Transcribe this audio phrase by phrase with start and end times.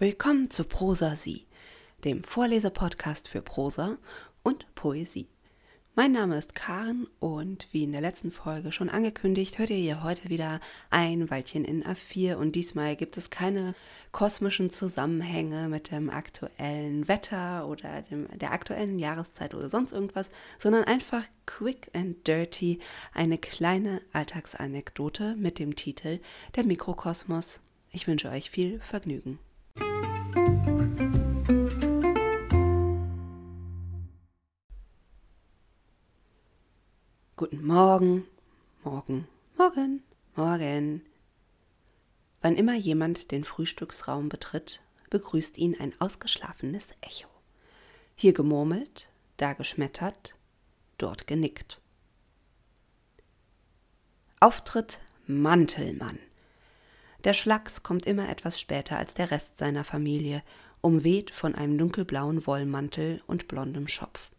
[0.00, 1.44] Willkommen zu Prosa Sie,
[2.04, 3.98] dem Vorlesepodcast für Prosa
[4.42, 5.28] und Poesie.
[5.94, 10.02] Mein Name ist Karen und wie in der letzten Folge schon angekündigt, hört ihr hier
[10.02, 13.74] heute wieder ein Waldchen in A4 und diesmal gibt es keine
[14.10, 20.84] kosmischen Zusammenhänge mit dem aktuellen Wetter oder dem, der aktuellen Jahreszeit oder sonst irgendwas, sondern
[20.84, 22.78] einfach quick and dirty
[23.12, 26.20] eine kleine Alltagsanekdote mit dem Titel
[26.56, 27.60] Der Mikrokosmos.
[27.92, 29.38] Ich wünsche euch viel Vergnügen.
[37.40, 38.26] Guten Morgen,
[38.84, 39.26] morgen,
[39.56, 40.02] morgen,
[40.36, 41.06] morgen.
[42.42, 47.30] Wann immer jemand den Frühstücksraum betritt, begrüßt ihn ein ausgeschlafenes Echo.
[48.14, 49.08] Hier gemurmelt,
[49.38, 50.34] da geschmettert,
[50.98, 51.80] dort genickt.
[54.40, 56.18] Auftritt Mantelmann.
[57.24, 60.42] Der Schlacks kommt immer etwas später als der Rest seiner Familie,
[60.82, 64.30] umweht von einem dunkelblauen Wollmantel und blondem Schopf.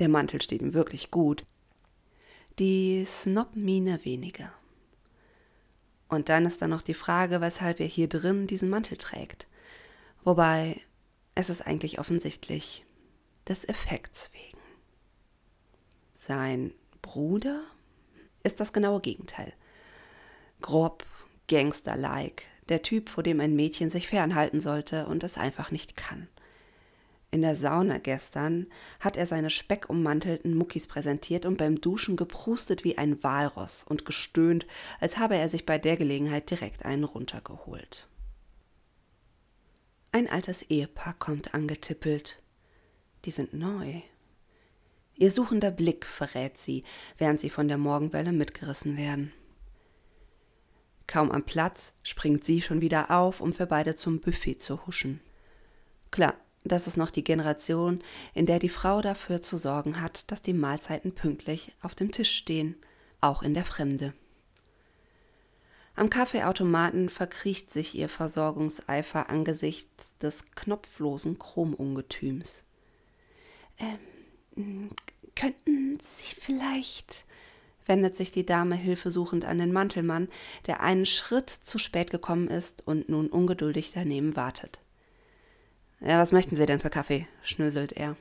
[0.00, 1.44] Der Mantel steht ihm wirklich gut.
[2.58, 4.52] Die Snobmine weniger.
[6.08, 9.46] Und dann ist da noch die Frage, weshalb er hier drin diesen Mantel trägt.
[10.24, 10.80] Wobei
[11.34, 12.84] es ist eigentlich offensichtlich
[13.46, 14.58] des Effekts wegen.
[16.14, 17.62] Sein Bruder
[18.42, 19.52] ist das genaue Gegenteil.
[20.60, 21.04] Grob,
[21.48, 26.28] gangsterlike, der Typ, vor dem ein Mädchen sich fernhalten sollte und es einfach nicht kann.
[27.32, 28.66] In der Sauna gestern
[28.98, 34.66] hat er seine speckummantelten Muckis präsentiert und beim Duschen geprustet wie ein Walross und gestöhnt,
[34.98, 38.08] als habe er sich bei der Gelegenheit direkt einen runtergeholt.
[40.10, 42.42] Ein altes Ehepaar kommt angetippelt.
[43.24, 44.00] Die sind neu.
[45.14, 46.82] Ihr suchender Blick verrät sie,
[47.16, 49.32] während sie von der Morgenwelle mitgerissen werden.
[51.06, 55.20] Kaum am Platz springt sie schon wieder auf, um für beide zum Buffet zu huschen.
[56.10, 56.34] Klar,
[56.64, 58.00] das ist noch die Generation,
[58.34, 62.34] in der die Frau dafür zu sorgen hat, dass die Mahlzeiten pünktlich auf dem Tisch
[62.34, 62.76] stehen,
[63.20, 64.12] auch in der Fremde.
[65.96, 72.64] Am Kaffeeautomaten verkriecht sich ihr Versorgungseifer angesichts des knopflosen Chromungetüms.
[74.56, 74.90] Ähm,
[75.34, 77.24] könnten Sie vielleicht,
[77.86, 80.28] wendet sich die Dame hilfesuchend an den Mantelmann,
[80.66, 84.80] der einen Schritt zu spät gekommen ist und nun ungeduldig daneben wartet.
[86.00, 87.26] Ja, was möchten Sie denn für Kaffee?
[87.42, 88.16] schnöselt er.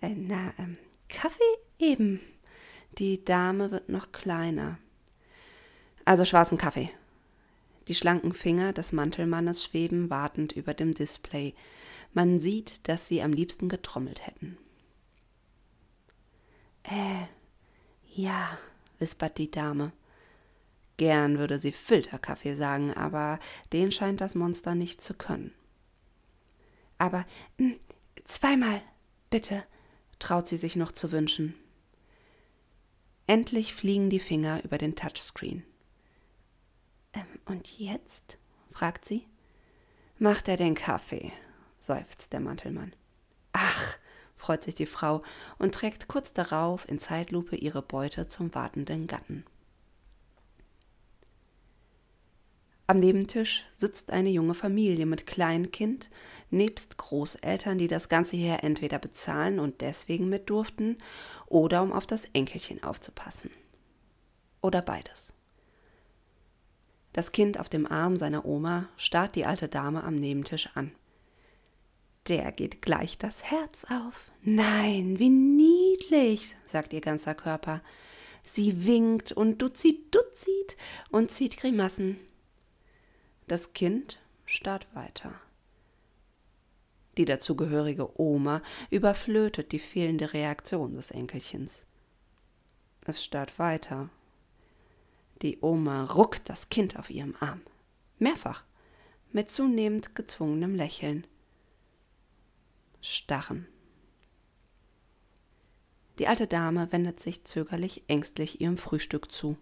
[0.00, 0.78] Äh, na, ähm,
[1.08, 1.42] Kaffee
[1.78, 2.20] eben.
[2.98, 4.78] Die Dame wird noch kleiner.
[6.04, 6.90] Also schwarzen Kaffee.
[7.88, 11.54] Die schlanken Finger des Mantelmannes schweben wartend über dem Display.
[12.12, 14.58] Man sieht, dass sie am liebsten getrommelt hätten.
[16.84, 17.26] Äh,
[18.14, 18.58] ja,
[18.98, 19.92] wispert die Dame.
[20.96, 23.38] Gern würde sie Filterkaffee sagen, aber
[23.72, 25.52] den scheint das Monster nicht zu können.
[27.02, 27.24] Aber
[27.58, 27.80] hm,
[28.22, 28.80] zweimal,
[29.28, 29.64] bitte,
[30.20, 31.56] traut sie sich noch zu wünschen.
[33.26, 35.64] Endlich fliegen die Finger über den Touchscreen.
[37.12, 38.38] Ähm, und jetzt?
[38.70, 39.26] fragt sie.
[40.20, 41.32] Macht er den Kaffee,
[41.80, 42.94] seufzt der Mantelmann.
[43.52, 43.96] Ach,
[44.36, 45.24] freut sich die Frau
[45.58, 49.44] und trägt kurz darauf in Zeitlupe ihre Beute zum wartenden Gatten.
[52.86, 56.10] Am Nebentisch sitzt eine junge Familie mit Kleinkind,
[56.50, 60.98] nebst Großeltern, die das Ganze hier entweder bezahlen und deswegen mit durften,
[61.46, 63.50] oder um auf das Enkelchen aufzupassen.
[64.60, 65.32] Oder beides.
[67.12, 70.92] Das Kind auf dem Arm seiner Oma starrt die alte Dame am Nebentisch an.
[72.28, 74.30] Der geht gleich das Herz auf.
[74.42, 77.82] Nein, wie niedlich, sagt ihr ganzer Körper.
[78.44, 80.76] Sie winkt und dutzit dutzit
[81.10, 82.18] und zieht Grimassen.
[83.52, 85.38] Das Kind starrt weiter.
[87.18, 91.84] Die dazugehörige Oma überflötet die fehlende Reaktion des Enkelchens.
[93.04, 94.08] Es starrt weiter.
[95.42, 97.60] Die Oma ruckt das Kind auf ihrem Arm.
[98.18, 98.64] Mehrfach.
[99.32, 101.26] Mit zunehmend gezwungenem Lächeln.
[103.02, 103.68] Starren.
[106.18, 109.58] Die alte Dame wendet sich zögerlich ängstlich ihrem Frühstück zu.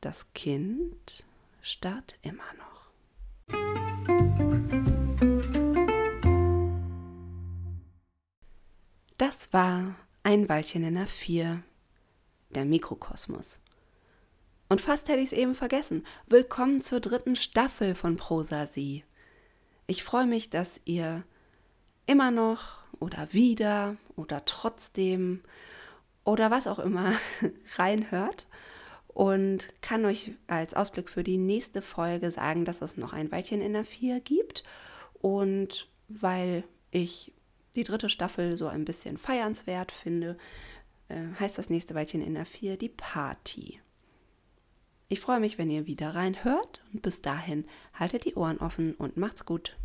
[0.00, 1.24] Das Kind
[1.60, 2.71] starrt immer noch.
[9.18, 11.62] Das war ein Weilchen in der Vier,
[12.50, 13.60] der Mikrokosmos.
[14.68, 16.06] Und fast hätte ich es eben vergessen.
[16.26, 19.04] Willkommen zur dritten Staffel von Prosa Sie.
[19.86, 21.24] Ich freue mich, dass ihr
[22.06, 25.42] immer noch oder wieder oder trotzdem
[26.24, 27.12] oder was auch immer
[27.76, 28.46] reinhört
[29.08, 33.60] und kann euch als Ausblick für die nächste Folge sagen, dass es noch ein Weilchen
[33.60, 34.64] in der 4 gibt.
[35.20, 37.32] Und weil ich
[37.74, 40.36] die dritte Staffel so ein bisschen feiernswert finde,
[41.08, 43.80] äh, heißt das nächste Weilchen in der 4 die Party.
[45.08, 49.16] Ich freue mich, wenn ihr wieder reinhört und bis dahin haltet die Ohren offen und
[49.16, 49.76] macht's gut.